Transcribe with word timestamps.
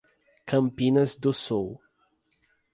Campinas 0.47 1.15
do 1.15 1.31
Sul 1.31 1.79